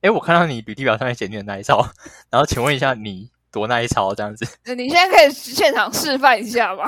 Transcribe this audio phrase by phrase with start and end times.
[0.00, 1.84] 哎，我看到你履历表上面写你的耐操，
[2.30, 4.46] 然后请问一下你多耐操这样子？
[4.76, 6.84] 你现在可以现场示范一下吗？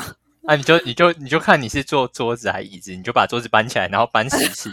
[0.46, 4.72] 啊，你就你就你就看你是坐桌子还是椅子，你就把桌子搬起来，然后搬十次。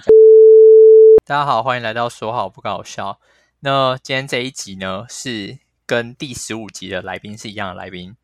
[1.25, 3.19] 大家好，欢迎来到说好不搞笑。
[3.61, 5.57] 那今天这一集呢，是
[5.87, 8.15] 跟第十五集的来宾是一样的来宾。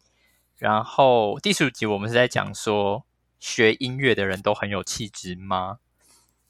[0.60, 3.04] 然后第十五集我们是在讲说，
[3.40, 5.80] 学音乐的人都很有气质吗？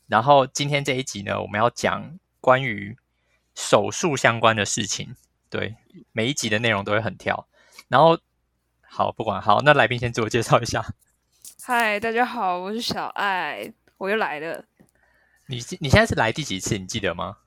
[0.07, 2.97] 然后今天这一集呢，我们要讲关于。
[3.55, 5.15] 手术相关的事情，
[5.49, 5.75] 对，
[6.11, 7.47] 每一集的内容都会很跳。
[7.87, 8.19] 然后，
[8.81, 10.83] 好，不管好，那来宾先自我介绍一下。
[11.61, 14.65] 嗨，大家好，我是小爱，我又来了。
[15.47, 16.77] 你你现在是来第几次？
[16.77, 17.37] 你记得吗？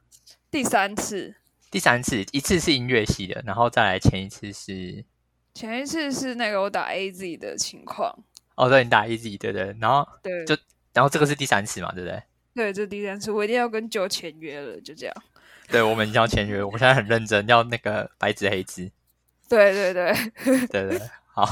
[0.50, 1.36] 第三次。
[1.70, 5.04] 第三次，一次是音乐系的，然后再来前一次是。
[5.52, 8.16] 前一次是那个我打 AZ 的情况。
[8.54, 10.56] 哦，对，你打 AZ，对对，然后对，就
[10.92, 12.22] 然后这个是第三次嘛，对不对？
[12.54, 15.14] 对，这第三次，我一定要跟九签约了，就这样。
[15.68, 18.90] 对，我们已经要签约，我们现在很认真，要那个白纸黑字。
[19.48, 21.44] 对对对，对对，好，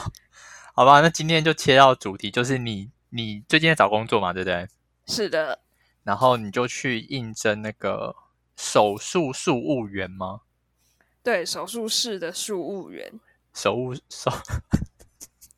[0.74, 4.68] 好吧，那今天就切到主题，就是你你最近在找工作嘛，对不对？
[5.06, 5.60] 是的。
[6.02, 8.14] 然后你就去应征那个
[8.56, 10.40] 手术术务员吗？
[11.22, 13.12] 对，手术室的术务员。
[13.52, 14.30] 手务手。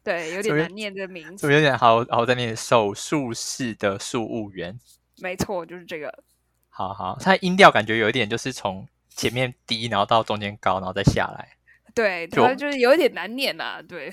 [0.04, 1.52] 对，有点难念的名字。
[1.52, 4.78] 有点好好在念手术室的术务员。
[5.18, 6.22] 没错，就是这个。
[6.76, 11.56] 好好，它音调感觉有一点，就是从前面低，然后到中间高，然后再下来。
[11.94, 13.82] 对，它就是有一点难念呐、啊。
[13.88, 14.12] 对，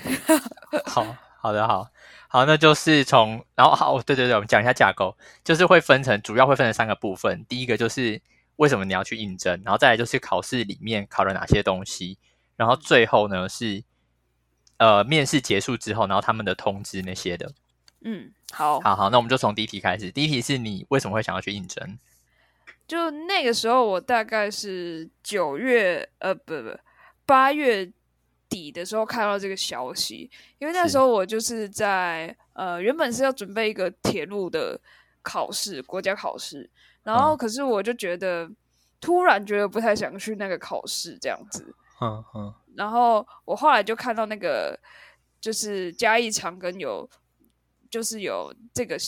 [0.85, 1.05] 好
[1.41, 1.85] 好的，好
[2.29, 7.43] 好，那就是从，然后好，对对对，我们讲一下架构，就是会分成，主要会分成三个部分。
[7.49, 8.21] 第一个就是
[8.55, 12.17] 为什么你要去应征，然后再来就是考试里面考了哪些东西，
[12.55, 13.83] 然后最后呢是
[14.77, 17.51] 呃面试结束之后，然后他们的通知那些的。
[18.05, 20.09] 嗯，好，好好，那我们就从第一题开始。
[20.11, 21.99] 第一题是你为什么会想要去应征？
[22.93, 26.77] 就那个时候，我大概是九月，呃，不不，
[27.25, 27.91] 八月
[28.47, 34.79] 底的时候看到这个消息，因为那时候我就是在是呃，原本是要准备一个铁路的
[35.23, 36.69] 考试，国家考试，
[37.01, 38.55] 然后可是我就觉得、嗯、
[39.01, 44.79] 突然觉得不太想去那个考试这样子，嗯嗯，然后我后来就看到那个
[45.41, 47.09] 就是嘉义长庚有
[47.89, 48.99] 就是有这个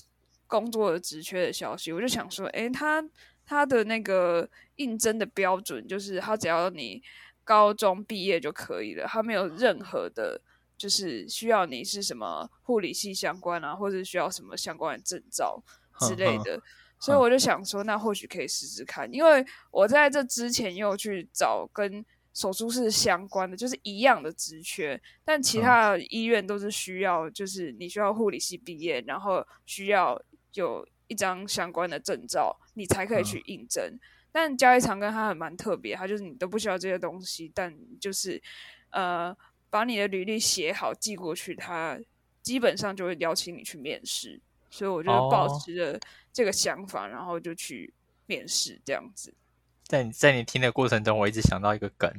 [0.47, 3.07] 工作的职缺的消息，我就想说，诶，他。
[3.45, 7.01] 他的那个应征的标准就是，他只要你
[7.43, 10.41] 高中毕业就可以了，他没有任何的，
[10.75, 15.61] 就是需要你是什么护理系相关啊，或者需要什么相关的证照
[15.99, 16.59] 之类的。
[16.99, 22.03] 所以我就想说，那或许可以试试看，因为我在这之前又去找跟
[22.33, 30.19] 手术室相关的，就是一样的职缺，但其他的医院都是需要，就是你需要护理系毕业，然后需要
[30.53, 30.83] 有。
[31.07, 33.83] 一张相关的证照，你才可以去应征。
[33.83, 33.99] 嗯、
[34.31, 38.41] 但交易长跟它还蛮特别，它就是你都不需要这些东西，但就是
[38.89, 39.35] 呃，
[39.69, 41.99] 把你的履历写好寄过去，它
[42.41, 44.41] 基本上就会邀请你去面试。
[44.69, 45.97] 所以我就保持着
[46.33, 47.93] 这个想法，哦、然后就去
[48.25, 49.33] 面试这样子。
[49.83, 52.11] 在你在你听的过程中，我一直想到一个梗。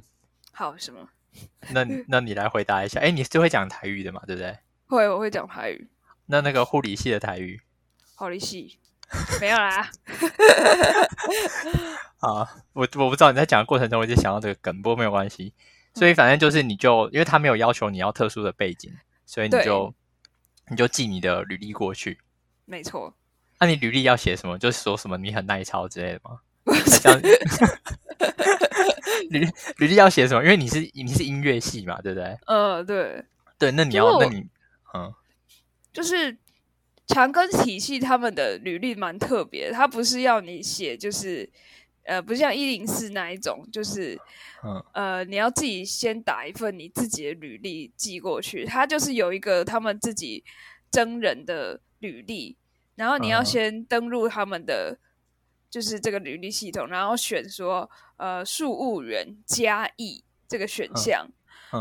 [0.53, 1.06] 好，什么？
[1.74, 2.98] 那那你来回答一下。
[3.00, 4.22] 哎，你是会讲台语的嘛？
[4.26, 4.56] 对不对？
[4.86, 5.86] 会，我会讲台语。
[6.24, 7.60] 那那个护理系的台语？
[8.19, 8.78] 好利息，
[9.43, 9.91] 没有啦。
[12.21, 15.53] 啊，我我不知道你在讲的过程中，我就想到这个梗，不过没有关系。
[15.94, 18.91] 所以反正就是，你就因为他没有要求你要特殊的背景，
[19.27, 19.93] 所以你就
[20.71, 22.19] 你就寄你的履历过去。
[22.65, 23.12] 没错。
[23.59, 24.59] 那、啊、你履历要写什么？
[24.59, 26.41] 就是说什么你很耐操之类的吗？
[29.28, 29.47] 履
[29.77, 30.43] 履历要写什么？
[30.43, 32.38] 因为你是你是音乐系嘛，对不对？
[32.47, 33.22] 呃，对。
[33.59, 34.48] 对，那你要那你
[34.94, 35.15] 嗯，
[35.93, 36.34] 就是。
[37.06, 41.49] 长庚体系他们的履历蛮特别，他不是要你写，就是
[42.05, 44.19] 呃，不像一零四那一种，就是
[44.65, 44.84] 嗯。
[44.93, 50.43] 呃，你要自己先打一份你自己的履历寄过去，他就是有一个他们自己
[50.91, 52.56] 征人的履历，
[52.97, 54.99] 然后你要先登录他们的
[55.71, 61.28] 就是这个履历系统，然后选说呃，数务员加义这个选项，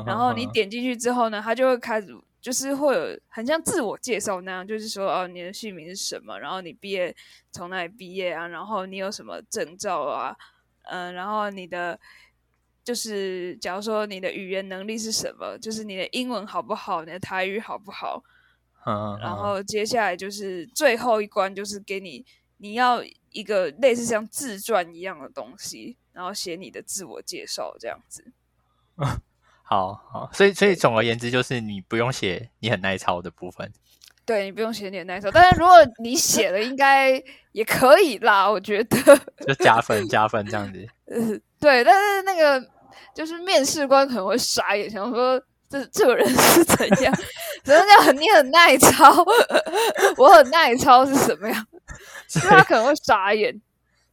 [0.05, 2.15] 然后你点进去之后呢，他就会开始。
[2.45, 7.15] 就是会有很像自我介绍那样，就是说哦，你的姓名是什么，然后你毕业
[7.51, 10.37] 从哪里毕业啊，然后你有什么证照啊，
[10.83, 11.99] 嗯、呃，然后你的
[12.83, 18.23] 就是假如说你的语言能力是什么，就是你的英文好不好，你的台语好不好，
[18.85, 22.23] 嗯，然后接下来就是最后一关，就是给你
[22.57, 28.31] 你要一个类似像自传一样的东西，然后写你的自我介绍这样子。
[29.67, 33.71] 好好，所以所以总而言之，就是你不用写你很耐操的部分。
[34.25, 37.21] 对，你不用写你很耐操，但是如果你写了，应该
[37.51, 38.97] 也可以啦，我觉得。
[39.45, 40.87] 就加分加分这样子。
[41.05, 41.17] 呃，
[41.59, 42.63] 对，但是那个
[43.13, 45.39] 就是面试官可能会傻眼，想说
[45.69, 47.13] 这这个人是怎样？
[47.63, 48.15] 怎么讲？
[48.15, 49.13] 你很耐操，
[50.17, 51.67] 我很耐操是什么样？
[52.27, 53.61] 所以他可能会傻眼。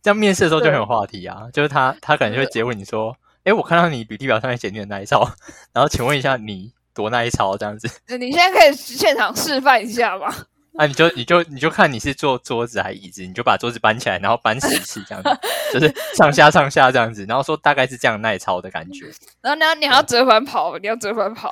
[0.03, 5.29] 这样面试的时候就很有话题啊，就是他他可能就会直接问你说：“哎，我看到你履历表上面写你很耐操，
[5.73, 10.27] 然后请问一下你。”多耐操这样子，你现在可以现场示范一下吗？
[10.77, 15.31] 啊，你就你就你就看你是坐桌子还是椅子，你就把桌子搬起来，然后搬十次这样子，
[15.73, 19.11] 就是 上下上下这样子，然后说大概是这样耐操的感觉。
[19.41, 21.49] 然后你要你还要折返跑，你要折返跑，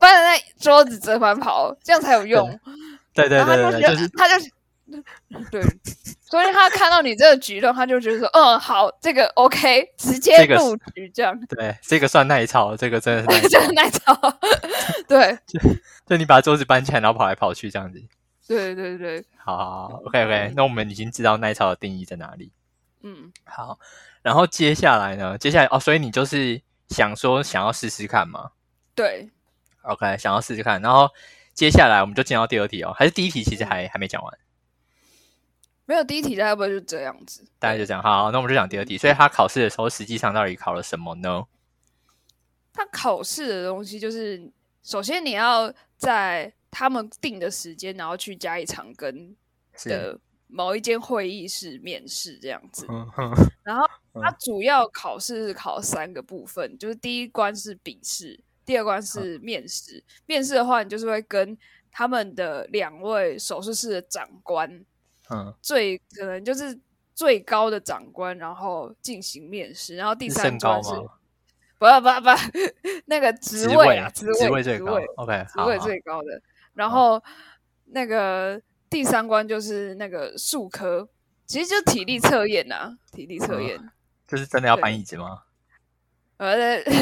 [0.00, 2.58] 搬着那桌子折返跑，这样才有用。
[3.12, 4.50] 对对对对，就是他就是。
[5.50, 5.62] 对，
[6.34, 11.38] 所以他看到你这个举动，他就觉得说，嗯，好，这个 OK， 直接入局这样。
[11.46, 13.48] 对，这个算耐操，这个真的是 耐操。
[13.48, 14.38] 真的耐操。
[15.06, 15.60] 对， 就
[16.08, 18.02] 就你把桌子搬起来，然后跑来跑去这样子。
[18.48, 19.24] 对对对。
[19.36, 22.50] 好好好，OK OK，那我们已经知道耐操的定义在哪里。
[23.04, 23.78] 嗯，好。
[24.22, 25.38] 然后接下来呢？
[25.38, 28.50] 接下来哦，所以你就是想说想要试试看吗？
[28.96, 29.30] 对。
[29.82, 30.82] OK，想要试试看。
[30.82, 31.08] 然后
[31.52, 33.44] 接下来我们就进到第二题哦，还是第一题？
[33.44, 34.38] 其实还还没讲完。
[35.86, 38.02] 没有第一题，大概不会就这样子，大概就这样。
[38.02, 38.96] 好，那我们就讲第二题。
[38.96, 41.44] 所以他考试的时候，实际上到底考了什么呢？
[42.72, 44.50] 他考试的东西就是，
[44.82, 49.36] 首先你要在他们定的时间，然后去加一场跟
[49.84, 52.86] 的某一间会议室面试这样子。
[53.62, 60.02] 然后他主要考试是考三个部分，就是第一关是笔试，第二关是面试。
[60.26, 61.56] 面试的话，你就是会跟
[61.92, 64.84] 他们的两位手术室的长官。
[65.30, 66.78] 嗯，最可能就是
[67.14, 70.90] 最高的长官，然后进行面试，然后第三关是，
[71.78, 72.30] 不不不不，
[73.06, 76.42] 那个职位啊，职位职位，OK，职位最高的，
[76.74, 77.22] 然后
[77.86, 78.60] 那个
[78.90, 81.08] 第三关就是那个数科，
[81.46, 83.80] 其实就体力测验呐，体力测验，
[84.26, 85.42] 就是真的要搬椅子吗？
[86.36, 86.92] 呃，等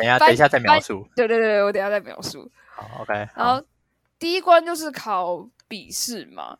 [0.00, 3.62] 一下，等一下再描述，对对对，我等一下再描述，好，OK，然后
[4.18, 6.56] 第一关就是考笔试嘛。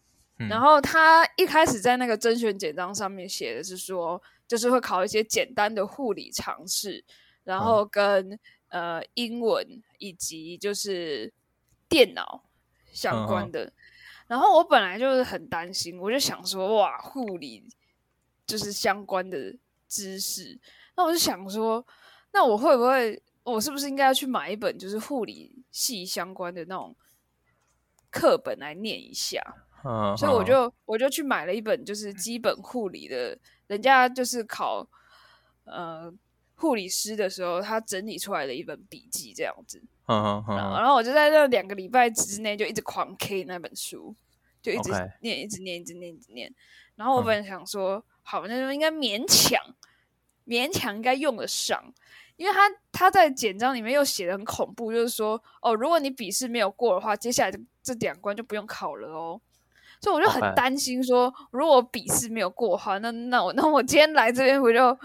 [0.49, 7.05] 然后他一开始在那个甄选简章上面写的是说，就是会考一些简单的护理常识，
[7.43, 8.31] 然后跟、
[8.69, 9.67] 嗯、呃英文
[9.99, 11.33] 以及就是
[11.89, 12.45] 电脑
[12.93, 13.65] 相关的。
[13.65, 13.73] 嗯、
[14.29, 17.69] 然后我本来就是很担心，我就想说，哇，护理
[18.47, 19.57] 就是相关的
[19.89, 20.57] 知识，
[20.95, 21.85] 那我就想说，
[22.31, 26.95] 那我会不会，我是不是应该要去买一本就是护理系相关的那种
[28.11, 29.43] 课本来念一下？
[29.85, 33.39] 嗯，所以我就我就去买了一本，就是基本护理的，
[33.69, 34.87] 人家就是考
[35.65, 36.13] 呃
[36.55, 39.83] 护理师的时候，他整理出来的一本笔记这样子。
[40.07, 44.15] 嗯嗯，然后我就在那两个礼拜之内就一直狂 K 那本书，
[44.61, 44.91] 就一直
[45.21, 46.53] 念.一直念，一直念，一直念。
[46.97, 49.63] 然后我本来想说，嗯、好，那就应该勉强，
[50.47, 51.81] 勉强应该用得上，
[52.37, 59.41] 因为他他在简章里面又写的很恐怖，就是说，哦，如果你笔试没有过的话，接下来这这两关就不用考了哦。
[60.01, 64.99] 所以我就很担心说，如果笔试没有过的话，那那我那我今天来这边我就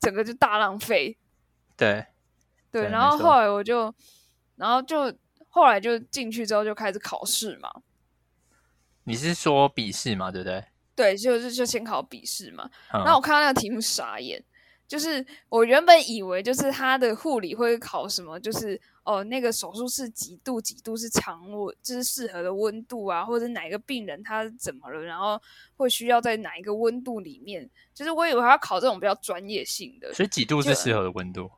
[0.00, 1.16] 整个就大浪费。
[1.76, 2.04] 对，
[2.70, 3.94] 对，然后后来我就，
[4.56, 5.12] 然后就
[5.48, 7.70] 后来就进去之后就开始考试嘛。
[9.04, 10.30] 你是说笔试嘛？
[10.30, 10.64] 对不对？
[10.94, 12.68] 对，就是就先考笔试嘛。
[12.92, 14.42] 嗯、然后我看到那个题目傻眼。
[14.90, 25.40] 就是我原本以为，就是他的护理会考什么，就是哦，那个手术室几度几度是常温，就是适合的温度啊，或者哪个病人他怎么了，然后
[25.76, 27.70] 会需要在哪一个温度里面。
[27.94, 30.12] 就是我以为他要考这种比较专业性的。
[30.12, 31.48] 所以几度是适合的温度？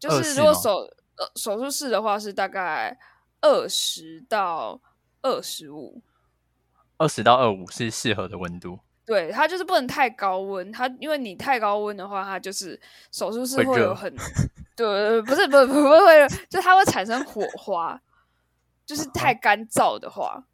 [0.00, 0.80] 就，就是如果手
[1.18, 2.98] 呃手术室的话是大概
[3.42, 4.80] 二十到
[5.22, 6.02] 二十五，
[6.96, 8.80] 二十到二五是适合的温度。
[9.06, 12.78] 对，它就是不能太高温，它因为你太高温的话，它就是
[13.12, 14.12] 手术室会有很，
[14.74, 17.98] 对，不是不是不会，就它会产生火花，
[18.84, 20.44] 就是太干燥的话，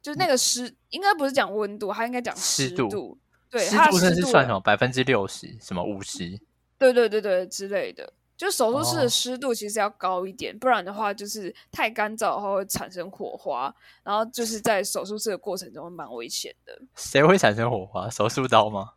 [0.00, 3.18] 就是那个湿，应该不是讲温度，它应该讲湿度，湿度
[3.50, 4.58] 对，湿度是算什么？
[4.60, 6.40] 百分之六十，什么五十？
[6.78, 8.10] 对对对对之类的。
[8.38, 10.60] 就手术室的湿度其实要高一点，oh.
[10.60, 16.80] 不然的话就是太干燥的话会产生火花，然后就是在手术室的过程中蛮危险的。
[16.94, 18.08] 谁会产生火花？
[18.08, 18.92] 手术刀吗？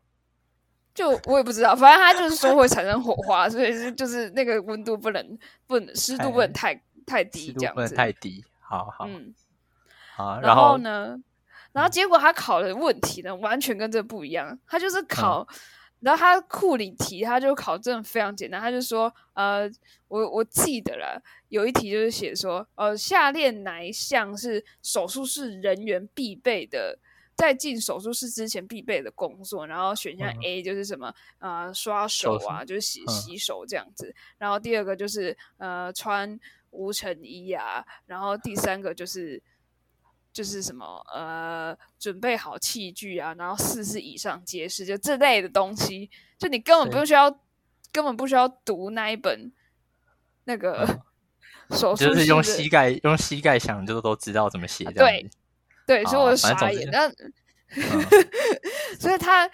[0.94, 8.46] 就我也不知道，反正他就是说会产生火花，所以是就是那个温度不能不能湿度不能太太低，这样子不能太低。
[8.60, 9.34] 好好嗯
[10.16, 11.18] 好，然后呢，
[11.72, 15.48] 然后结果他考的问题呢完全跟这不一样，他就是考。
[16.02, 19.70] 然后他库里题，他就考证非常简单，他就说，呃，
[20.08, 26.98] 我我记得了，有一题就是写说，呃，下列哪一项是手术室人员必备的，
[27.36, 29.66] 在进手术室之前必备的工作？
[29.68, 34.08] 然后选项 A 就是什么，啊、刷手啊，就是洗洗手这样子。
[34.08, 36.40] 嗯、然后第二个就是呃，穿
[36.72, 37.86] 无尘衣啊。
[38.08, 39.42] 然后第三个就是。
[40.34, 46.10] 就是什么呃，准备好器具啊，然后四是以上皆是，就这类的东西，
[46.40, 47.30] 就你根本不需要，
[47.92, 49.52] 根本不需要读那一本
[50.46, 50.88] 那个
[51.72, 54.86] 手术，就是用膝盖用膝盖想就都知道怎么写。
[54.92, 55.30] 对
[55.86, 56.90] 对，所以我傻眼。
[56.90, 57.12] 那
[58.98, 59.50] 所以他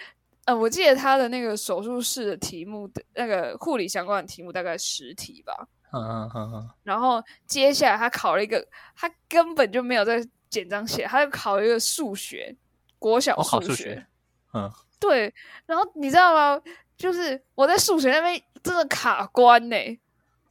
[0.45, 5.67] 呃，我记得他的那个手术室的题目的那个护理相关的题目大概十题吧。
[5.91, 6.69] 嗯嗯嗯嗯。
[6.83, 8.63] 然后接下来他考了一个，
[8.95, 10.23] 他根本就没有在。
[10.49, 12.55] 简章写，他就考一个数学，
[12.99, 14.05] 国小数学，
[14.53, 15.33] 嗯，对。
[15.65, 16.61] 然后你知道吗？
[16.97, 19.99] 就是我在数学那边真的卡关呢、欸。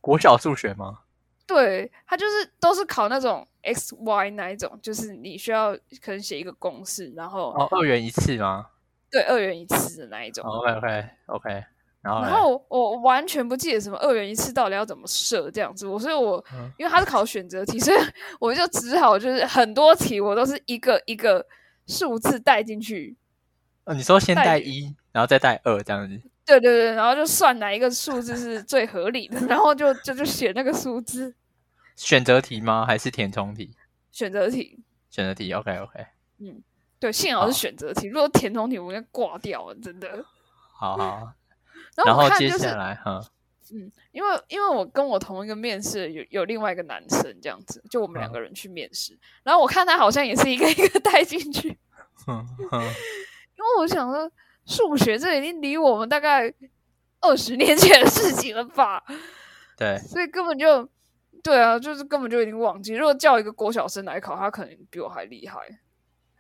[0.01, 1.01] 国小数学吗？
[1.47, 8.67] 对，他就是都是考那种 x y 那一种，就是你需要可能写一个公式，然后哦，二元一次吗？
[9.11, 10.45] 对，二元一次的那一种。
[10.45, 11.65] OK OK OK。
[12.07, 16.43] 然后，然后我完全不记得什么二元一次到底要怎么设这样子，我所以我，
[16.79, 17.97] 因为它是考选择题，所以
[18.41, 21.45] 我就只好就是很多题我都是一个一个
[21.87, 23.17] 数字带进去。
[23.85, 26.21] 呃、哦，你说先带一，然后再带二这样子。
[26.45, 31.35] 对对对，然后就算哪一个数字是最合理的，然后就就就写那个数字。
[31.97, 32.85] 选择题吗？
[32.87, 33.75] 还是填充题？
[34.13, 34.79] 选择题。
[35.11, 35.53] 选择题。
[35.53, 36.07] OK OK。
[36.39, 36.63] 嗯，
[37.01, 40.25] 对，幸好是选择题，如果填充题，我应该挂掉了，真的。
[40.79, 41.33] 好好。
[42.05, 43.21] 然后接下来哈，
[43.73, 51.71] 嗯，因为因为我跟我同一个面试有有另外一个男生这样子，就我们两个人去面试，嗯、然后我看他好像也是一个 一个带进去，
[52.29, 54.31] 嗯嗯，因为我想说
[54.67, 56.53] 数学这已经离我们大概
[57.21, 59.03] 二十年前的事情了吧，
[59.77, 60.89] 对，所以根本就
[61.43, 62.95] 对啊，就是根本就已经忘记。
[62.95, 65.61] 如果叫一个郭小生来考，他可能比我还厉害。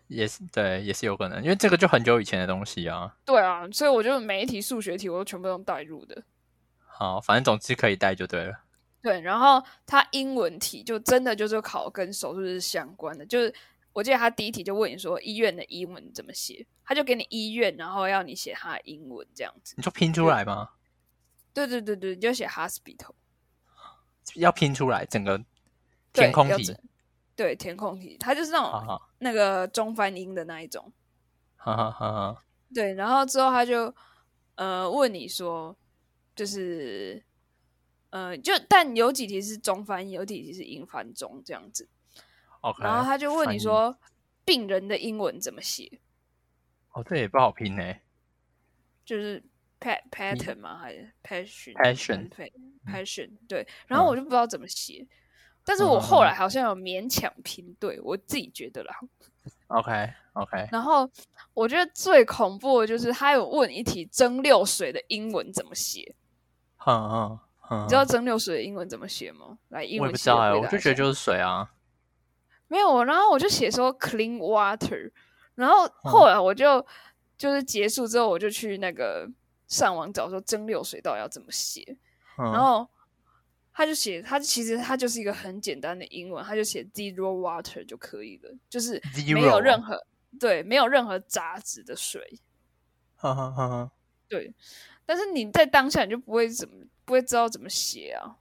[0.08, 3.16] 也是对，也是有可能，因为这个就很久以前的东西啊。
[3.24, 6.22] 对啊，所以我就每一题数学题我都全部都带入的。
[6.86, 8.60] 好，反正总之可以带就对了。
[9.02, 13.54] 对，然后他英文题就真的就是考跟手术是相关的，就是
[13.92, 19.74] 我记得他第一题就问你说医院的英文怎么写，他就给你医院，然后要你写他的英文这样子。
[19.76, 20.70] 你就拼出来吗？
[21.52, 23.12] 对对对对，你就写 hospital，
[24.34, 25.40] 要拼出来整个
[26.12, 26.76] 填空题。
[27.36, 30.90] 对，填空题，它就是那种那个中翻英的那一种。
[31.56, 32.44] 哈哈哈哈。
[32.74, 33.94] 对，然后之后他就
[34.54, 35.76] 呃问你说，
[36.34, 37.22] 就是
[38.10, 41.88] 呃就但有几题是中翻英，有几题是英翻中这样子。
[42.62, 42.82] OK。
[42.82, 43.96] 然后他就问你说，
[44.44, 46.00] 病人的英文怎么写？
[46.92, 47.94] 哦，这也不好拼呢。
[49.04, 49.44] 就是
[49.78, 50.78] pat pattern 吗？
[50.78, 50.92] 还
[51.44, 52.50] 是 passion passion
[52.86, 53.30] passion？
[53.46, 55.06] 对，然后我就不知道怎么写。
[55.68, 58.94] 但是我后来好像有勉强拼对，我自己觉得啦。
[59.66, 60.68] OK OK。
[60.70, 61.10] 然后
[61.54, 66.14] 我觉得最恐怖的就是他有问一题蒸馏水的英文怎么写。
[66.86, 67.82] 嗯嗯嗯。
[67.82, 69.58] 你知道蒸馏水的英文怎么写吗？
[69.70, 70.08] 来，英文。
[70.08, 71.68] 我不知道哎，我就觉得就是水啊。
[72.68, 75.10] 没有，然后我就写说 clean water，
[75.56, 76.86] 然后后来我就、嗯、
[77.36, 79.28] 就是结束之后，我就去那个
[79.66, 81.82] 上网找说蒸馏水到底要怎么写，
[82.38, 82.88] 嗯、然后。
[83.76, 88.98] 他就写，他其实他就是一个很简单的英文，他就写 zero water 就可以了，就是
[89.34, 90.02] 没有任何
[90.40, 92.40] 对，没有任何杂质的水。
[93.16, 93.92] 哈哈哈哈。
[94.28, 94.50] 对，
[95.04, 98.38] 但是你在当下你就不会怎么不会知道怎么写啊。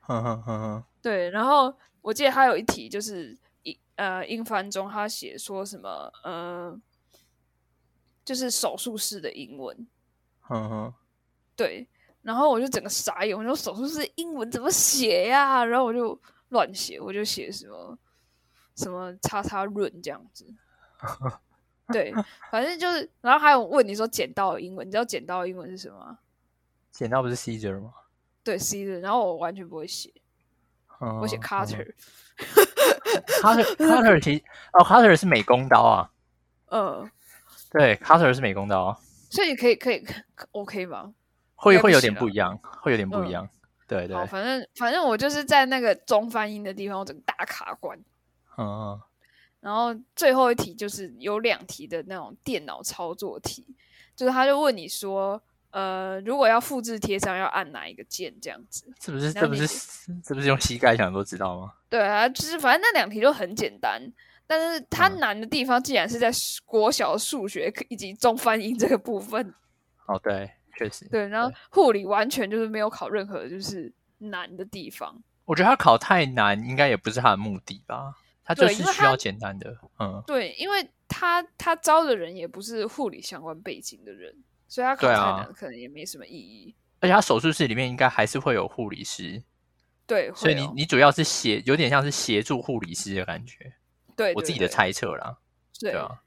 [0.00, 0.86] 哈哈哈哈。
[1.00, 6.76] 对，然后我记得他有一题就是英呃英翻中，他写说什么呃，
[8.24, 9.86] 就是手术室的英文。
[10.48, 10.94] 嗯哼。
[11.54, 11.86] 对。
[12.22, 15.64] 然后我就整个傻眼，我说手术室英文怎么写呀？
[15.64, 16.18] 然后我就
[16.50, 17.98] 乱写，我就写什么
[18.76, 20.46] 什么叉叉润这样子。
[21.92, 22.14] 对，
[22.50, 26.16] 反正就是，然后还有问你说剪刀的英文，你知道剪刀的英文是什么？
[26.90, 27.92] 剪刀不是 scissor 吗？
[28.44, 29.00] 对，scissor。
[29.00, 30.12] 然后我完全不会写，
[31.00, 31.92] 嗯、我写 cutter。
[33.42, 36.10] cutter cutter 其实哦，cutter 是美工刀啊。
[36.70, 37.10] 嗯，
[37.70, 38.98] 对，cutter 是美工刀，
[39.30, 40.06] 所以可以可以
[40.52, 41.12] OK 吗？
[41.62, 43.50] 会会有点不一样，会有点不一样，嗯、
[43.86, 44.26] 对对。
[44.26, 47.96] 反正反正我就是在那个中翻音的地方，我整个大卡关。
[48.58, 49.00] 嗯嗯。
[49.60, 53.64] 然后最后一题就是有两题的那种电脑操作题，
[54.16, 55.40] 就是他就问你说，
[55.70, 58.34] 呃，如果要复制贴上，要按哪一个键？
[58.42, 58.84] 这样子。
[59.00, 59.32] 是不是？
[59.32, 59.66] 这不是？
[60.24, 61.72] 这不是用膝盖想都知道吗？
[61.88, 64.02] 对啊，就是反正那两题都很简单，
[64.48, 66.28] 但是它难的地方竟然是在
[66.64, 69.54] 国小数学以及中翻英这个部分。
[70.06, 71.08] 哦，对，确实。
[71.08, 75.22] 对，然后护理完全就是没有考任何就是难的地方。
[75.44, 78.14] 我觉得他考太难，应该也不是他的目的吧？
[78.44, 79.76] 他就是需要简单的。
[79.98, 84.34] 嗯，对，因为他他招的人也不是护理相关背景的人，
[84.68, 86.74] 所以他考太难可能也没什么意义。
[87.00, 89.42] 而且他手术室里面应该还是会有护理师。
[90.06, 93.72] 对，所以你你主要是协，有点像是协助护理师的感觉。
[94.16, 95.38] 对，我自己的猜测啦。
[95.80, 96.22] 对，对啊。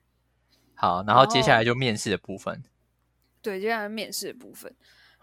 [0.73, 2.63] 好，然后接下来就面试的部分。
[3.45, 4.73] 对，接下来面试的部分。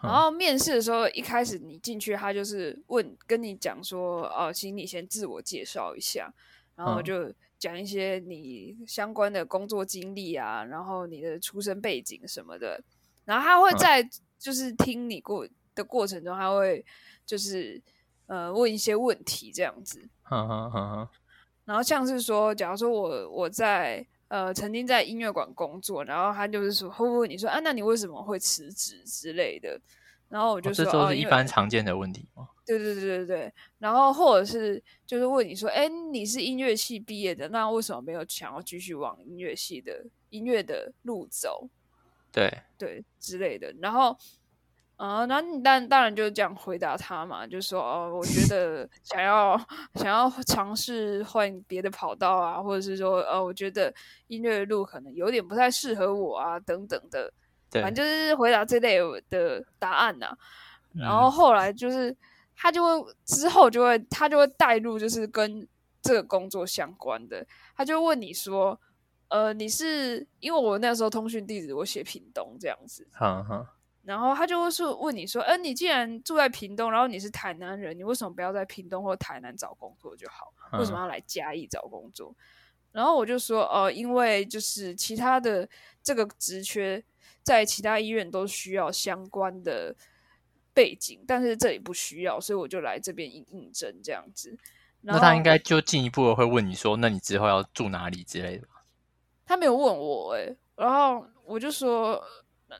[0.00, 6.32] 然后面试的时候，一开始你进去，他就是问，跟你讲说，哦，请你先自我介绍一下，
[6.76, 12.80] 然后就讲一些你相关的工作经历啊，然后你的出生背景什么的。
[13.24, 16.84] 然后他会在就是听你过的过程中，他会
[17.26, 17.82] 就是
[18.26, 20.08] 呃问一些问题这样子。
[21.64, 24.06] 然后像是说，假如说我我在。
[24.32, 29.78] 呃，曾经在音乐馆工作，然后他就是说，会不会你说啊，那你为什么会辞职之类的？
[30.30, 32.48] 然后我就说，哦，这都是一般常见的问题吗？
[32.64, 33.52] 对对对对对。
[33.78, 41.68] 然后或者是就是问你说，哎，你是音乐系毕业的，那为什么没有想要继续往音乐系的音乐的路走？
[42.32, 43.70] 对对之类的。
[43.82, 44.16] 然后。
[45.02, 49.61] 啊，那你当当然就是这样回答他嘛，就说哦，我觉得 想要
[49.97, 53.92] 想要尝试换别的跑道啊，或者是说，呃，我觉得
[54.28, 57.32] 音乐的路可能有点不太适合我啊，等等的，
[57.68, 60.38] 对，反正就是回答这类的答案呐、啊。
[60.94, 62.16] 然后后来就是
[62.54, 65.66] 他就会之后就会他就会带入就是跟
[66.00, 67.44] 这个工作相关的，
[67.75, 68.80] 他就问你说，
[69.26, 73.66] 呃，你是因为我那时候通讯地址我写屏东这样子，哈哈。
[74.04, 80.52] 然后他就会说问你说，哎，你既然住在屏东，然后你是台南人，你为什么不要在屏东或台南找工作就好？
[80.76, 82.35] 为什么要来嘉义找工作？
[82.37, 82.42] 嗯、
[82.90, 85.68] 然后我就说，呃，因为就是其他的
[86.02, 87.00] 这个职缺
[87.44, 89.94] 在其他医院都需要相关的
[90.75, 94.59] 背景，但是这里不需要，所以我就来这边应应征这样子。
[95.02, 98.66] 那他应该就进一步的会问你说，那你之后要住哪里之类的？
[99.47, 102.21] 他没有问我哎、欸，然后我就说。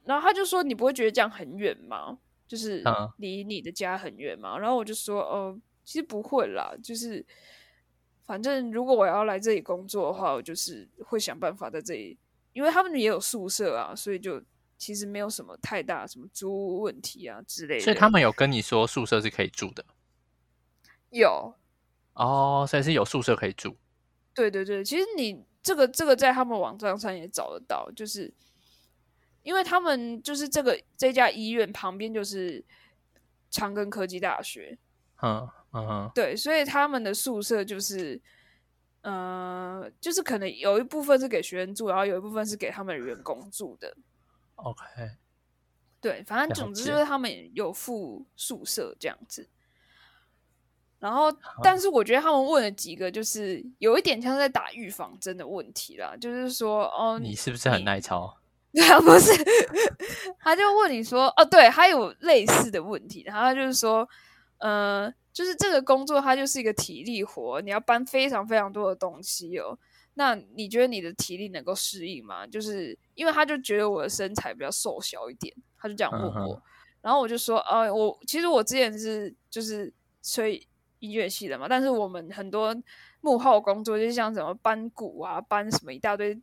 [0.05, 2.19] 然后他就说：“你不会觉得这样很远吗？
[2.47, 2.85] 就是
[3.17, 7.25] 离你的家很远吗？”然后我就说：“哦，其实不会啦，就是
[8.25, 12.19] 反正如果我要来这里工作的话，我就是会想办法在这里，
[12.53, 14.43] 因为他们也有宿舍啊，所以就
[14.77, 17.81] 其实没有什么太大什么租屋问题啊之类的。
[17.85, 19.85] 所以他们有跟你说宿舍是可以住的？
[21.11, 21.55] 有
[22.15, 23.77] 哦，所以是有宿舍可以住。
[24.35, 28.33] 对对对，其实你这个这个在他们网站上也找得到，就是。”
[29.43, 32.65] 因为他们就是这个这家医院旁边就是
[33.51, 34.79] 长庚科技大学，
[35.23, 38.21] 嗯嗯，对，所以他们的宿舍就是，
[39.03, 43.97] 呃，就是可能有一部分是给学生住，然后有一部分是给他们员工住的。
[44.57, 44.83] OK，
[46.01, 49.49] 对，反正总之就是他们有附宿舍这样子。
[50.99, 58.39] 然后，但是我觉得他们问了几个，就是有一点像在打预防针的问题啦，就是说，哦，你是不是很耐操？
[58.75, 59.31] 对啊，不是，
[60.41, 64.09] 他就问你说，哦，对，还有类似的问题，然后他就是说，
[64.57, 69.79] 呃，就是这个工作它就是一个体力活，你要搬非常非常多的东西哦。
[70.15, 72.47] 那你觉得你的体力能够适应吗？
[72.47, 76.63] 就是因为他就觉得我的身材比较瘦小一点，他就这样问我，
[77.03, 80.67] 然后我就说，呃，我其实我之前是就是吹
[81.01, 82.75] 音乐系的嘛，但是我们很多
[83.21, 86.41] 幕后工作，就像什么搬鼓啊，搬什么一大堆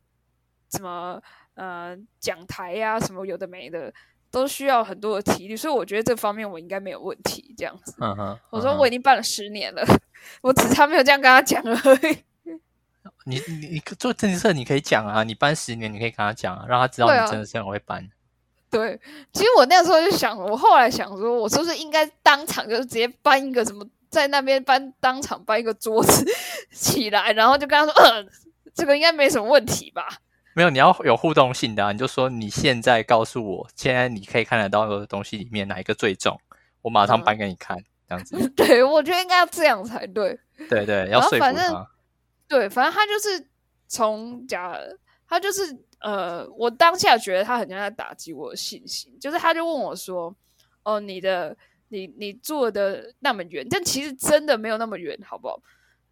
[0.72, 1.20] 什么。
[1.60, 3.94] 呃，讲台呀、啊，什么有的没的，
[4.32, 7.54] 都需要很多的体力，所以我觉得这方面我应该没有问题。
[7.58, 9.84] 这样子，嗯嗯、我说我已经办了十年了，
[10.42, 12.18] 我只差没有这样跟他讲而已。
[13.26, 18.10] 你你你做政治社，你可以讲啊，你搬十年，你可以跟他讲啊，让他知道你真的是很会搬。
[18.72, 18.98] 对，
[19.34, 26.26] 其实我那时候就想，我后来想说，我是不是应该当场就直接搬一个什么，在那边搬当场搬一个桌子
[26.72, 28.26] 起来，然后就跟他说，呃，
[28.74, 30.08] 这个应该没什么问题吧。
[30.60, 31.94] 没有，你要有互动性的啊！
[31.94, 36.38] 你就说你现在告诉我，现在你可以看得到的东西里面哪一个最重，
[36.82, 38.50] 我马上搬给你看，嗯、这样子。
[38.58, 40.38] 对，我觉得应该要这样才对。
[40.70, 41.46] 对对，要说服他。
[41.46, 41.88] 反正
[42.50, 43.48] 对，反正他就是
[43.88, 44.78] 从假，
[45.30, 45.62] 他就是
[46.02, 50.36] 呃，我当下觉得他很像在打击我的信心，就是他就问我说
[50.84, 51.56] ：“哦，你的
[51.88, 55.58] 你你坐的那么远，但其实真的没有那么远，好不好？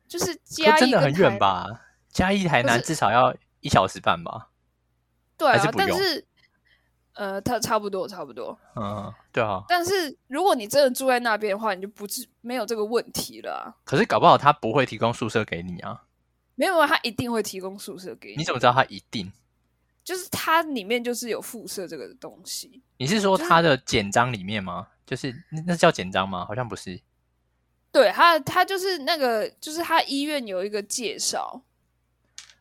[0.07, 1.67] 就是嘉义真的很远吧？
[2.13, 4.49] 嘉义台南至少要。”一小时半吧，
[5.37, 6.25] 对啊，是但是，
[7.13, 9.63] 呃，他差不多，差不多，嗯，对啊。
[9.67, 13.73] 但是如果你真的住在那边的话，你就不是没有这个问题了啊。
[13.83, 16.03] 可是搞不好他不会提供宿舍给你啊。
[16.55, 18.37] 没有啊，他一定会提供宿舍给你。
[18.37, 19.31] 你怎么知道他一定？
[20.03, 22.81] 就是它里面就是有附设这个东西。
[22.95, 24.87] 你是说它的简章里面吗？
[25.05, 26.45] 就是那叫简章吗？
[26.45, 26.97] 好像不是。
[27.91, 31.61] 对，它它就是那个，就是它医院有一个介绍。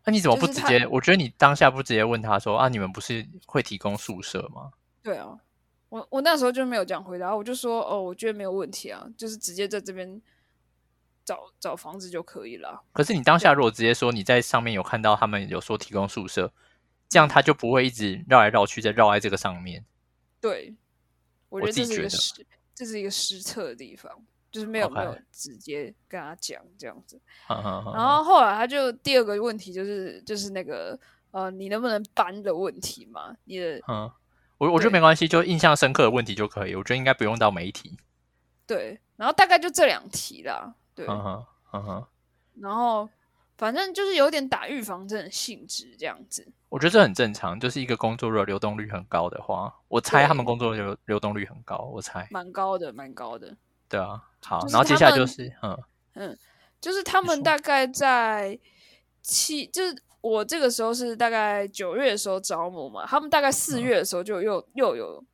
[0.06, 0.86] 那、啊、你怎么不直接？
[0.86, 4.70] 我觉得你当下不直接问他说啊，你们不是会提供宿舍吗？
[5.02, 5.36] 对啊，
[5.88, 10.22] 我我那时候就没有这样回答，我就说哦，我觉得没有问题啊，就是直接在这边
[11.24, 12.84] 找找房子就可以了。
[12.92, 16.52] 可是你当下如果直接说你在上面有看到他们有说提供宿舍，
[17.08, 19.84] 这样他就不会一直绕来绕去，再绕在这个上面。
[20.40, 20.72] 对，
[21.48, 24.24] 我觉得这是一个失，这是一个失策的地方。
[24.50, 30.98] 就是没有.没有直接跟他讲这样子，然后后来他就第二个问题就是就是那个
[31.30, 33.36] 呃，你能不能搬的问题嘛？
[33.44, 34.10] 你的嗯，
[34.58, 37.98] 我我觉得没关系，就印象深刻的问题就可以，我觉得应该不用到每一题。
[38.66, 40.74] 对，然后大概就这两题啦。
[40.94, 42.06] 对，嗯哼，嗯哼，
[42.60, 43.06] 然后
[43.58, 46.46] 反正就是有点打预防针的性质这样子。
[46.70, 53.54] 我觉得这很正常，就是一个工作如果流动率很高的话，我猜他们工作流流动率很高，我猜蛮高的，蛮高的。
[53.88, 55.76] 对啊，好，然后接下来就是，嗯
[56.14, 56.38] 嗯，
[56.80, 58.56] 就是他们大概在
[59.20, 65.24] 七，就是我这个时候是大概九月的时候招募嘛，他们大概四月的时候就又、嗯、又有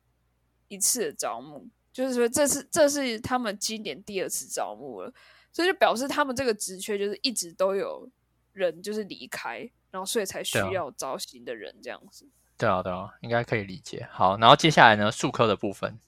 [0.67, 5.13] 一次的招募，就是说这是这是他们今年第二次招募了，
[5.51, 8.09] 所以就表示他们这个职缺就是一直都有
[8.53, 12.27] 人就是离开，然后所以才需要招新的人这样子。
[12.57, 14.07] 对啊，对啊，应该可以理解。
[14.11, 15.99] 好，然后接下来呢，术科的部分。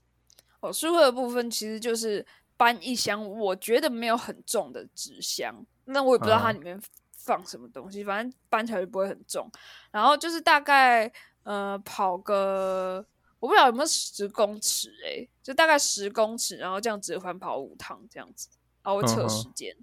[0.61, 2.25] 哦，术科的部分其实就是
[2.57, 9.49] 搬一箱，我觉得没有很重的纸箱，那我也不知道它里面放什么东西，嗯、反正搬起来就不会很重。
[9.91, 11.11] 然后就是大概
[11.43, 13.05] 呃跑个，
[13.39, 18.47] 我不知道有没有十公尺诶、欸，就大概十公尺，然后这样折返跑五趟这样子，
[18.83, 19.75] 然后会测时间。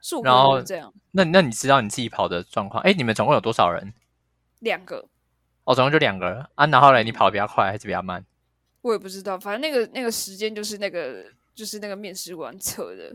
[0.00, 0.90] 术科是这样。
[1.10, 2.82] 那那你知道你自己跑的状况？
[2.82, 3.92] 哎，你们总共有多少人？
[4.60, 5.06] 两个。
[5.64, 6.66] 哦，总共就两个人啊。
[6.66, 8.24] 然后嘞，你跑的比较快还是比较慢？
[8.80, 11.26] 我也不知道，反正那个那个时间就是那个
[11.60, 13.14] 就是那个面试官测的。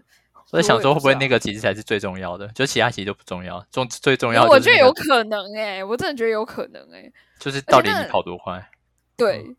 [0.52, 2.48] 我在想说，会不会那个其实才是最重要的？
[2.50, 4.54] 就其他其实都不重要，重最重要的、那个。
[4.54, 8.70] 我觉得有可能哎、欸，我真的觉得有可能哎、欸，就是到底你跑多快？
[9.18, 9.56] 对，嗯、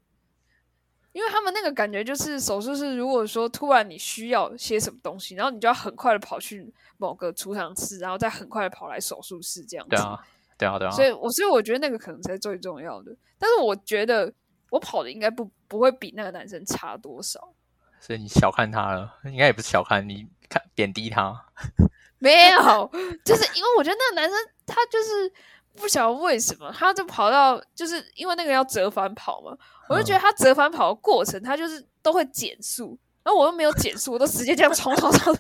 [1.11, 9.97] 因为他们那个感觉就是手术室，如果说突然你需要些什么东西，然后你就要很快的跑去某个储藏室，然后再很快的跑来手术室这样子。
[9.97, 10.25] 对啊，
[10.57, 10.91] 对啊，对啊。
[10.93, 13.13] 所以，我所以我觉得那个可能才是最重要的。
[13.41, 14.33] 但是我觉得。
[14.69, 17.55] 我跑的应该不不会比那个男生差多少，
[18.01, 21.35] 所以你小看他了，应该也不是小看，你看贬低他，
[22.19, 22.91] 没有，
[23.25, 25.33] 就是因为我觉得那个男生他就是
[25.75, 29.57] 不晓得为什么，他就跑到就是因为那个要折返跑嘛，
[29.89, 35.37] 我就觉得他折返跑的过程他就是都会减速，然后我又没有减速，我都直接这样冲冲冲，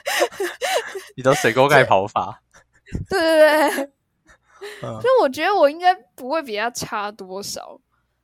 [1.16, 2.42] 你都水沟盖跑法，
[3.08, 3.86] 对 对对，对，
[4.80, 7.80] 所以我觉得我应该不会比他差多少。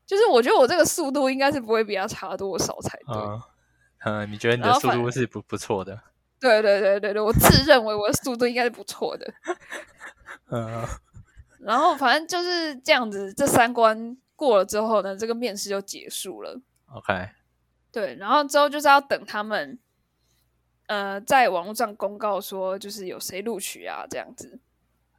[0.07, 3.17] 就是我觉得我这个速度应该是不会比他差多少才对。
[3.17, 3.43] 嗯，
[4.05, 6.01] 嗯，你觉得你的速度是不不错的？
[6.39, 9.27] 对对对对对，我自认为我的速度应该是不错的。
[10.53, 10.85] 嗯，
[11.61, 16.61] 然后反正就是这样子，这三关过了之后呢，这个面试就结束了。
[16.93, 17.31] OK。
[17.91, 19.79] 对，然后之后就是要等他们，
[20.87, 24.61] 呃，在网络上公告说就是有谁录取啊，这样子。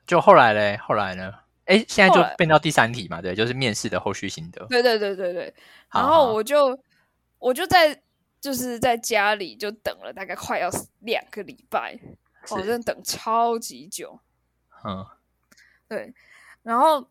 [0.05, 1.33] 就后来嘞，后来呢？
[1.67, 4.65] 哎，现在就变到第三题嘛，对，就是面试的后续心得。
[4.67, 5.53] 对对对对对。
[5.91, 6.79] 然后我就
[7.39, 8.01] 我就在
[8.39, 11.99] 就是在家里就等了大概快要两个礼拜，
[12.49, 14.17] 我哦，真的等超级久。
[14.85, 15.05] 嗯，
[15.89, 16.13] 对。
[16.63, 17.05] 然后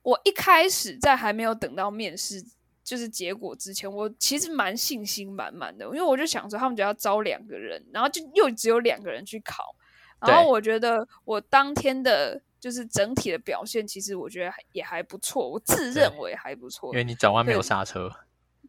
[0.00, 2.42] 我一开始在还没有等到面试
[2.82, 9.76] 就是结果之前，我其实蛮信心满满的，因为我就想说他们就要招两个人，然后就又只有两个人去考，
[10.20, 12.40] 然后我觉得我当天的。
[12.62, 16.92] 就是整体的表现，其实我觉得也还不错，我自认为还不错。
[16.92, 18.08] 因为你转弯没有刹车。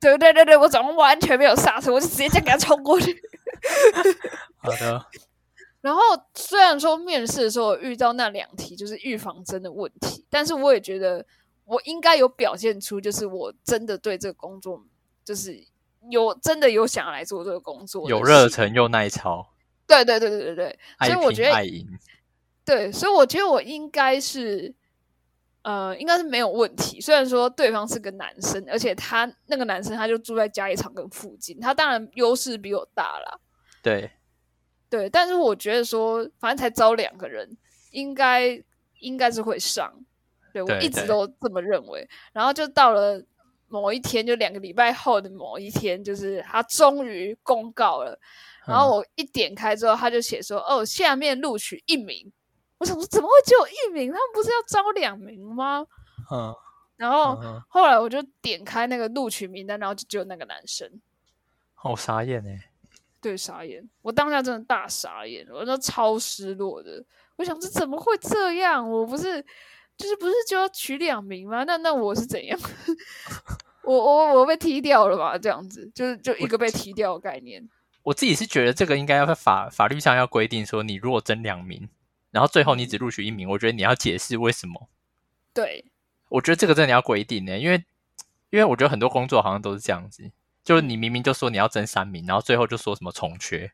[0.01, 3.15] 对对对对，我转弯完全没有刹车，我就直接这样给他冲过去。
[4.57, 5.05] 好的。
[5.79, 6.01] 然后
[6.33, 11.23] 虽然说面试的时候遇到那两题就是预防针的问题，但是我也觉得
[11.65, 14.83] 我应该有表现出，就是我真的对这个工作，
[15.23, 15.63] 就是
[16.09, 19.53] 有真的有想要来做这个工作，有热忱又耐操。
[19.85, 21.53] 对对对对对对，所以我觉得。
[21.53, 21.87] 爱赢。
[22.65, 24.73] 对，所以我觉得我应该是，
[25.63, 27.01] 呃，应该是没有问题。
[27.01, 33.39] 虽然说对方是个男生，而且他那个男生他就住在嘉义场跟附近，他当然优势比我大啦。
[33.81, 34.11] 对，
[34.89, 37.57] 对，但是我觉得说，反正才招两个人，
[37.91, 38.63] 应该
[38.99, 39.93] 应该是会上。
[40.53, 42.07] 对，我一直都这么认为。
[42.31, 43.21] 然后就到了
[43.67, 48.17] 某一天，就两个礼拜后的某一天，就是他终于公告了。
[48.65, 52.31] 然后我一点开之后，他就写说：“哦，下面录取一名。”
[52.83, 54.11] 我想说，怎么会只有一名？
[54.11, 55.85] 他们不是要招两名吗？
[56.29, 56.53] 嗯，
[56.97, 60.89] 然后后来我就点开那个录取名单，然后就只有那个男生，
[61.73, 62.69] 好傻眼哎！
[63.21, 63.89] 对，傻眼！
[64.01, 67.01] 我当下真的大傻眼，我都超失落的。
[67.37, 68.89] 我想这怎么会这样？
[68.89, 69.41] 我不是
[69.95, 71.63] 就是不是就要取两名吗？
[71.63, 72.59] 那那我是怎样？
[73.83, 75.37] 我我我被踢掉了吧？
[75.37, 77.61] 这样子就是就一个被踢掉的概念。
[78.03, 81.87] 我，我自己是觉得这个应该要在法法律上要规定说，你如果争两名，
[82.33, 84.89] 然后最后你只录取一名，我觉得你要解释为什么。
[85.53, 85.85] 对，
[86.29, 87.85] 我觉得这个真的要规定呢，因为
[88.49, 90.31] 因为我觉得很多工作好像都是这样子，
[90.63, 93.71] 就是你明明就说你要争三名，然后最后就说什么重缺。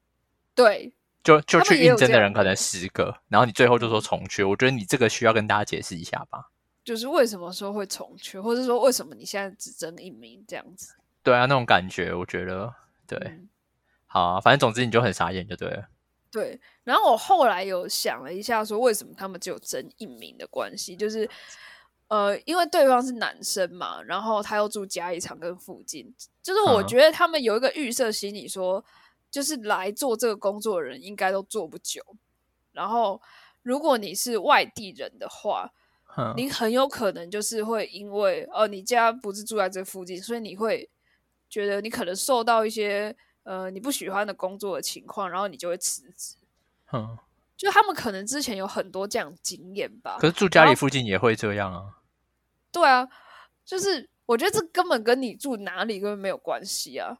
[0.53, 0.91] 对，
[1.23, 6.51] 就就去应征的人可能十个，然后你最后就说重缺，我觉得你这个需要跟大家解释一下吧。
[6.83, 10.95] 就是为什么说会重缺，或者说为什么你现在只争一名这样子？
[11.23, 12.73] 对啊，那种感觉，我觉得
[13.05, 13.17] 对。
[13.19, 13.47] 嗯、
[14.07, 15.87] 好啊，反正总之你就很傻眼就对了。
[16.31, 21.27] 对，然后我后来有想了一下，说为什么他们只有争一名的关系，就是
[22.07, 26.13] 呃，因为对方是男生嘛，然后他又住嘉义场跟附近，
[26.43, 28.83] 就是我觉得他们有一个预设心理说，说、嗯、
[29.31, 31.99] 就是来做这个工作的人应该都做不久，
[32.73, 33.19] 然后
[33.63, 35.73] 如果你是外地人的话，
[36.15, 40.87] 嗯、你很有可能就是会因为哦、呃，你家不是住在这附近，所以你会
[41.49, 43.17] 觉得你可能受到一些。
[43.43, 46.35] 呃，你不喜欢的工作的情况，然后你就会辞职。
[46.91, 47.17] 嗯，
[47.57, 50.17] 就他们可能之前有很多这样经验吧。
[50.19, 51.97] 可是住家里附近也会这样啊？
[52.71, 53.07] 对啊，
[53.65, 57.17] 就是我觉得这根本跟你住哪里根本没有关系啊。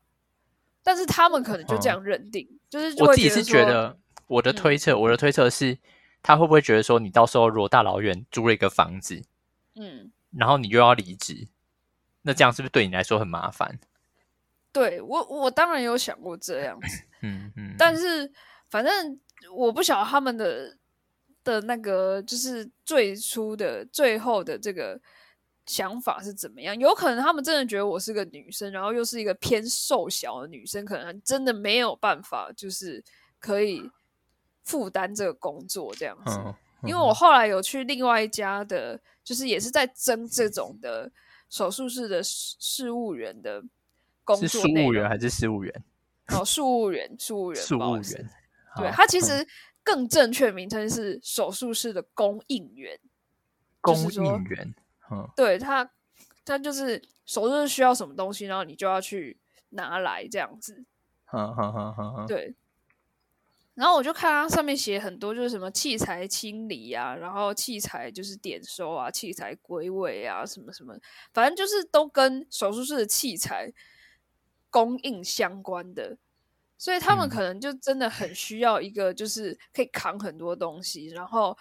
[0.82, 5.78] 但是他们可能就这样认定，嗯、就是就我自己是觉得，我的推测，嗯、我的推测是，
[6.24, 9.22] 他会不会觉得说，你到时候如果大老远租了一个房子，
[9.76, 11.48] 嗯，然后你又要离职，
[12.22, 13.78] 那这样是不是对你来说很麻烦？
[14.72, 18.32] 对我，我当然有想过这样子， 嗯嗯，但是
[18.70, 19.20] 反正
[19.52, 20.78] 我不晓得他们的
[21.44, 25.00] 的那个就是最初的最后的这个
[25.66, 26.78] 想法是怎么样。
[26.78, 33.04] 有可能他们真的觉得我是个女生，然后又是一个偏瘦小的女生，可能真的没有办法，就是
[33.40, 33.90] 可以
[34.64, 36.38] 负担这个工作这样子。
[36.38, 41.12] 嗯嗯、因为我后来有去另外一家的，就是也是在争这种的
[41.50, 43.64] 手术室的事务员的。
[44.38, 45.84] 是事务员还是事务员？
[46.30, 48.30] 哦，事务员，事务员，事务员。
[48.78, 49.48] 对，它其实
[49.84, 53.00] 更正确名称是手术室的供应员。
[53.82, 54.76] 供应员，
[55.10, 55.90] 嗯，对他，
[56.46, 59.38] 他就是手术室需要什么东西，然后你就要去
[59.70, 60.84] 拿来这样子。
[61.32, 62.54] 嗯嗯嗯嗯嗯，对。
[63.74, 70.94] 然后我就看它上面写很多，就是什么器材清理啊，然后器材就是点收啊，器材归位啊，什么什么，
[71.34, 73.72] 反正就是都跟手术室的器材。
[74.70, 76.18] 供应相关的，
[76.78, 81.58] 所以他们可能就真的很需要一个，就是可以扛很多东西，嗯、然后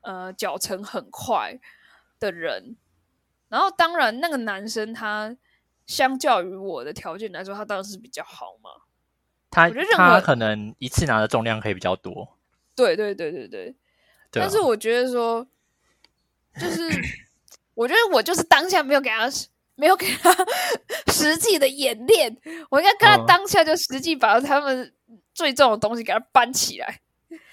[0.00, 1.58] 呃脚程很快
[2.18, 2.76] 的人。
[3.48, 5.36] 然后当然，那个男生他
[5.86, 8.70] 相较于我的条件来说，他当然是比较好嘛。
[9.50, 12.38] 他他可能一次拿的重量可以比较多。
[12.74, 13.76] 对对对对对。
[14.30, 15.46] 对啊、但是我觉得说，
[16.58, 16.88] 就是
[17.74, 19.28] 我觉得我就是当下没有给他。
[19.74, 20.34] 没有给他
[21.12, 22.36] 实际的演练，
[22.70, 24.92] 我应该跟他当下就实际把他们
[25.34, 27.00] 最重的东西给他搬起来。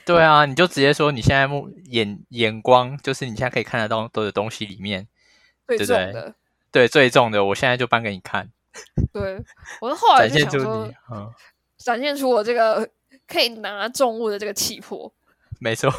[0.06, 5.08] 对啊，你就直接说你现在目眼眼光就是你现在可以看得到的东西里面
[5.68, 6.34] 最重的，对，对，
[6.72, 8.50] 对最重的，我现在就搬给你看。
[9.14, 9.40] 对，
[9.82, 11.32] 我后来就想说，嗯，
[11.78, 12.90] 展现出我这个
[13.28, 15.14] 可以拿重物的这个气魄。
[15.60, 15.92] 没错，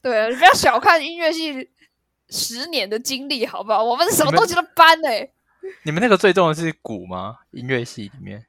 [0.00, 1.70] 对，你不要小看音乐系
[2.28, 3.82] 十年的经历，好不好？
[3.82, 5.33] 我们什么东西都搬哎、欸。
[5.82, 7.38] 你们那个最重的是鼓吗？
[7.50, 8.46] 音乐系里面？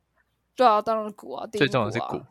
[0.55, 2.21] 对啊，当然鼓啊，最重的是鼓。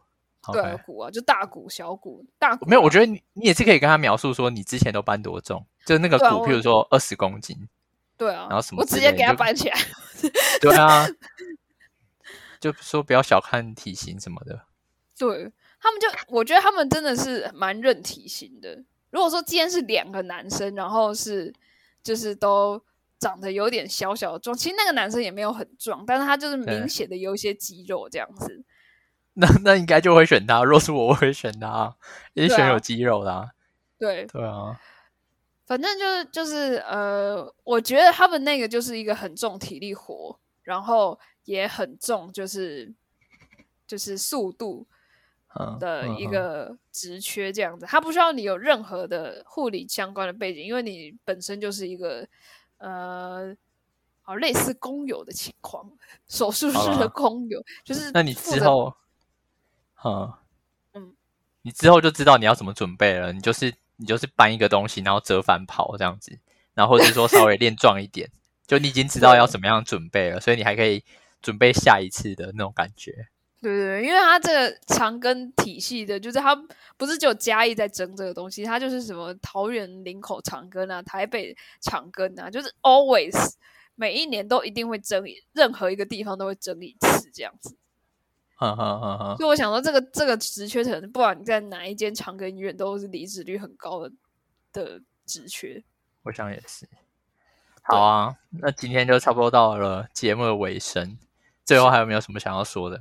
[0.52, 2.66] 对啊，鼓啊，就大鼓、小鼓、大鼓。
[2.66, 7.68] 没有，我觉得你你也是可以跟他描述说，你之前都搬多重，就是那个鼓，譬如说二十公斤。
[8.16, 8.46] 对啊。
[8.48, 8.82] 然后什么？
[8.82, 9.78] 我直接给他搬起来。
[10.60, 11.06] 对啊。
[12.60, 14.64] 就说不要小看体型什么的。
[15.18, 18.82] 对他们就，我觉得他们真的是蛮认体型的。
[19.10, 21.54] 如果说今天是两个男生，然后是
[22.02, 22.82] 就是都。
[23.24, 28.62] 长得有点小小的壮，其实那个男生也没有很壮，但是他就是明显的有一些肌肉这样子。
[29.32, 31.96] 那那应该就会选他，若是我，我会选他，
[32.34, 33.48] 也选有肌肉的啊。
[33.98, 34.78] 对对啊，
[35.64, 42.92] 反正就是就是呃，我觉得他们那个就是一个很重体力活，然后也很重就是
[43.86, 44.86] 就是速度
[45.80, 47.86] 的一个职缺这样子。
[47.86, 52.28] 他不需要你有任何的护理相关的背景，因为你本身就是一个。
[52.84, 53.56] 呃，
[54.20, 55.90] 好，类似工友的情况，
[56.28, 58.94] 手术室的工友，就是那你之后，
[60.04, 60.30] 嗯
[60.92, 61.14] 嗯，
[61.62, 63.32] 你之后就知道你要怎么准备了。
[63.32, 66.38] 你就是你就是搬一个东西，然后折返跑这样子，
[66.74, 68.30] 然后或者说稍微练壮一点，
[68.66, 71.02] 就你已经知道要怎么样准备了，所以你还可以
[71.40, 73.28] 准备下一次的那种感觉。
[73.64, 76.54] 对对对，因为他这个长庚体系的，就是他
[76.96, 83.54] 不是只有嘉义在争这个东西，他就是什么桃园林口长庚啊，台北长庚啊，就是 always
[83.94, 87.74] 每一年都一定会争，任何一个地方都会争一次这样子。
[88.56, 94.12] 哈哈哈哈，所以我想说，这个这个职缺可能不管你在哪一间长庚医院，都是离职率很高的
[94.72, 95.82] 的职缺。
[96.22, 96.88] 我想也是。
[97.82, 101.18] 好啊，那今天就差不多到了节目的尾声，
[101.64, 103.00] 最后还有没有什么想要说的？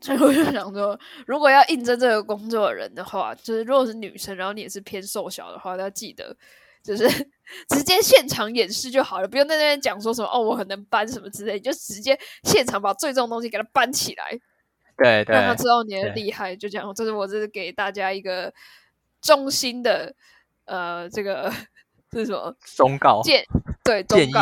[0.00, 6.36] 最后就想说，如果要应征这个工作的人的话，就是如果是女生，然后你也是偏瘦小的话，要记得
[6.82, 7.08] 就是
[7.70, 14.38] 直接现场演示就好了，不用在那边讲说什么哦，我很能搬什么之类，你就直接现场把最重的东西给它搬起来。
[14.98, 16.94] 对对，让他知道你的厉害，就这样。
[16.94, 18.52] 这是我这是给大家一个
[19.20, 20.14] 衷心的
[20.64, 21.52] 呃，这个
[22.10, 23.20] 这是什么忠告？
[23.22, 23.44] 建
[23.84, 24.32] 对建议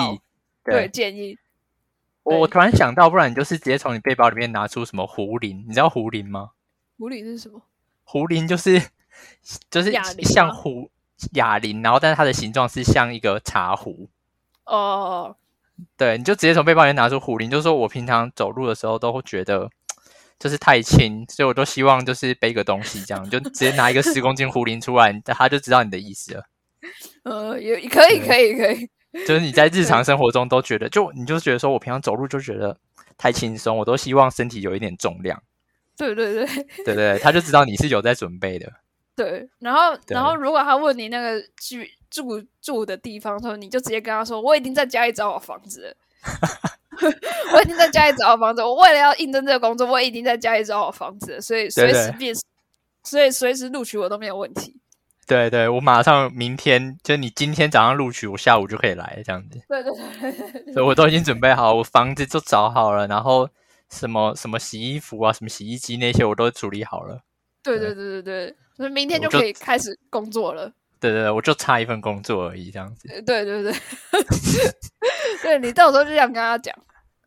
[0.64, 1.37] 对，对建议。
[2.25, 5.65] 我我突然想到，不然你就是直接从你背包里面拿出什么壶铃？
[5.69, 6.51] 你知道壶铃吗？
[6.99, 7.63] 壶铃是什么？
[8.03, 8.83] 壶铃就是
[9.71, 10.91] 就是像壶
[11.33, 14.09] 哑铃，然后但是它的形状是像一个茶壶。
[14.65, 15.37] 哦，
[15.97, 19.71] 对，你就直接从背包里面拿出壶铃，就是说我平常走路的时候都会觉得。
[20.37, 26.45] 就是太轻，所以我都希望就是背个东西，这样就 直接拿一个十公斤壶铃出来，他就知道你的意思了。
[27.23, 28.91] 呃，也可以，可以，可以。
[29.27, 32.77] 就是你在日常生活中都觉得，就你就觉得说我平常走路就觉得
[33.16, 35.40] 太轻松，我都希望身体有一点重量。
[35.96, 36.46] 对对对，
[36.85, 38.70] 对对，他就知道你是有在准备的。
[39.14, 45.96] 对，然后然后如果他问你那个居住住的地方的时候，你就直接跟他说：“我已经在家里找好房子了。
[47.55, 48.61] ”我已经在家里找好房子。
[48.61, 52.42] 我为了要应征这个工作，我已经在家里找好房子了，所以随时面试，
[53.05, 54.77] 所以随时录取我都没有问题。
[55.27, 59.61] 对对，我马上明天就你今天早上录取，我下午就可以来这样子。
[59.69, 59.93] 对对
[60.63, 63.49] 对，所以我都已经准备好，我房子都找好了，然后
[63.91, 67.23] 什么什么洗衣服啊，什么洗衣机那些我都处理好了。
[67.63, 70.71] 对对对对对，所以明天就可以开始工作了。
[71.01, 73.09] 对对对，我就差一份工作而已，这样子。
[73.27, 73.73] 对对对，
[75.43, 76.75] 对 你到时候就这样跟他讲。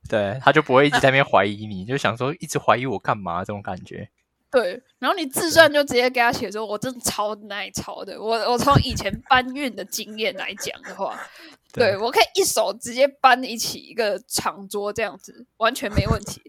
[0.09, 4.09] 对，他就不会一直在那边怀疑你，就想说一直怀疑我干嘛这种感觉。
[4.49, 8.19] 对，然后你自传就直接给他写说，我真的超耐操的。
[8.21, 11.19] 我我从以前搬运的经验来讲的话，
[11.73, 16.41] 对，对我可以一手直接搬一起一个长桌这样子，完全没问题。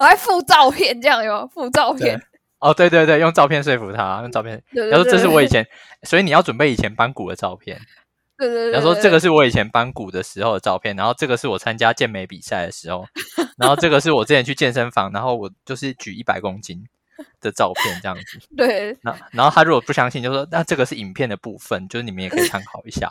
[0.00, 2.20] 我 还附照片，这样有附照片。
[2.58, 4.62] 哦，对对对，用照片说服他，用照片。
[4.70, 5.66] 然后这是我以前，
[6.02, 7.80] 所以你要准备以前搬鼓的照片。
[8.48, 13.06] 对对对，然后说这个是我以前搬鼓的时候的照片，然后这个是我参加健美比赛的时候，
[13.56, 16.84] 然后这个是我之前去健身房，然后我就是举一百公斤
[17.40, 18.38] 的照片这样子。
[18.56, 23.08] 对，那然后他如果不相信，就说那这个是影片的部分，就是你们也可以参考一下，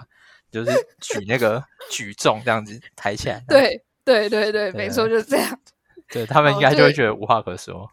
[0.52, 3.42] 就是举那个 举重这样子抬起来。
[3.48, 5.60] 对对对对，没错，就是这样。
[6.10, 7.90] 对，他 们应该就会觉得无话可说。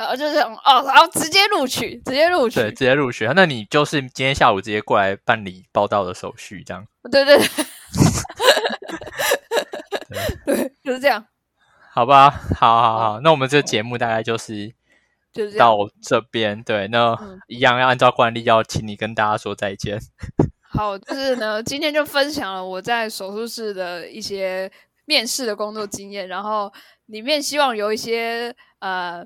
[0.00, 3.28] 然后就是哦，然后直接录取，直接录取，对，直接录取。
[3.36, 6.86] 那你就是今天下午直接过来办理报到的手续，这样。
[7.12, 7.46] 对对对，
[10.46, 11.26] 对， 对，就是这样。
[11.92, 14.72] 好吧，好好好，那我们这个节目大概就是
[15.34, 16.62] 就是到这边。
[16.62, 17.14] 对，那
[17.46, 20.00] 一样要按照惯例，要请你跟大家说再见。
[20.72, 24.72] 好，就是呢，今天就分享了我在手术室的一些
[25.04, 26.72] 面试的工作经验，然后
[27.04, 29.22] 里面希望有一些呃。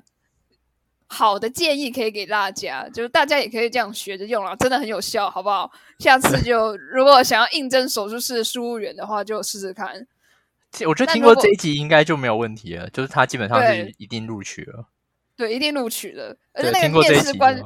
[1.07, 5.71] 好的建议可以给大家，就是大家也可以这样学着用啦，真的很有效，好不好？
[5.99, 10.07] 下次就如果想要应征手术室的输入员的话，就试试看。
[10.85, 14.85] 我觉得听过这一集应该就没有问题了，就是他基本上是一定录取了。
[15.37, 16.35] 对，对，一定录取了。
[16.53, 17.57] 而且那个面试官，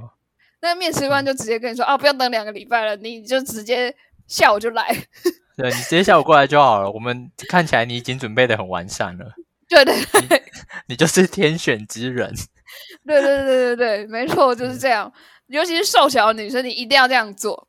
[0.61, 3.95] 那个面试官就直接跟你说：“啊，不要等两个礼拜了，你就直接
[4.27, 4.95] 下午就来。
[5.57, 6.91] ”对，你直接下午过来就好了。
[6.91, 9.33] 我们看起来你已经准备的很完善了。
[9.67, 9.95] 对对
[10.27, 10.41] 对，你，
[10.93, 12.31] 你就是天选之人。
[13.05, 15.11] 对对对对对，没错，就是这样。
[15.47, 17.67] 尤其是瘦小的女生，你一定要这样做。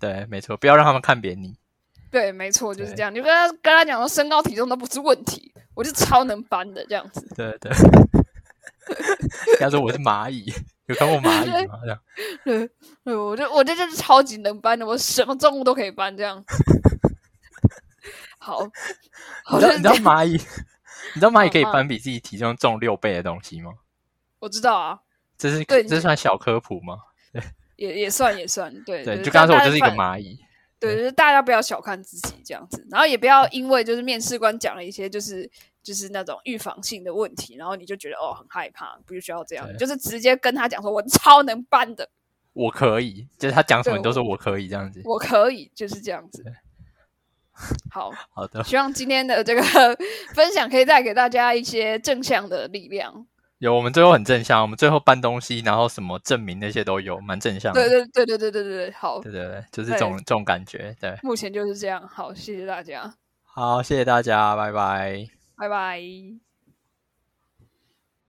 [0.00, 1.56] 对，没错，不要让他们看扁你。
[2.10, 3.14] 对，没错，就是这样。
[3.14, 7.24] 你跟他跟他讲说，身高体重都不是问题，我就超能搬的这样子。
[7.36, 7.70] 对对。
[9.60, 10.52] 他说我是蚂蚁，
[10.86, 11.78] 有看过蚂蚁吗？
[11.84, 12.00] 这样。
[12.44, 12.68] 对
[13.04, 16.42] 对，我就我这就是超级能搬的，我什么重物都可以搬这样。
[18.38, 18.66] 好，
[19.44, 20.32] 好，你知道蚂蚁？
[20.32, 23.70] 你知道蚂蚁可以搬比自己体重重六倍的东西吗？
[24.40, 24.98] 我知道啊，
[25.38, 26.96] 这是对，这算小科普吗？
[27.32, 27.42] 对，
[27.76, 29.22] 也也算也算，对对。
[29.22, 30.38] 就刚刚说我就是一个蚂蚁，
[30.78, 35.48] 对，就是大家不要小看自己这样子，然后也不要因为就是面试官讲了一些就是
[35.82, 42.08] 就是那种预防性的问题，然后你就觉得哦很害怕，不需要这样，就是直接跟他讲说我超能搬的，
[42.52, 46.44] 我可以，就是他讲什么你都说我可以这样子，我可以就是这样子。
[47.90, 49.62] 好好的，希望今天的这个
[50.34, 53.26] 分享可以带给大家一些正向的力量。
[53.60, 57.80] 有，我们最后很正向，我们最后搬东西，然后什么证明那些都有，蛮正向的。
[57.88, 60.96] 对对对对对对对对，好，对对对，就是这种这种感觉。
[60.98, 62.02] 对，目前就是这样。
[62.08, 63.14] 好，谢谢大家。
[63.44, 65.26] 好，谢谢大家，拜拜，
[65.58, 66.49] 拜拜。